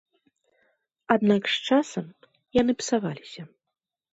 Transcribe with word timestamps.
Аднак 1.17 1.43
з 1.55 1.73
часам 1.73 2.05
яны 2.61 2.73
псаваліся. 2.81 3.41